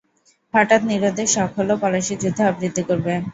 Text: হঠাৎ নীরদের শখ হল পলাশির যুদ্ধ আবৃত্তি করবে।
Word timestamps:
হঠাৎ 0.53 0.81
নীরদের 0.89 1.27
শখ 1.27 1.49
হল 1.57 1.69
পলাশির 1.81 2.21
যুদ্ধ 2.23 2.39
আবৃত্তি 2.49 2.81
করবে। 2.89 3.13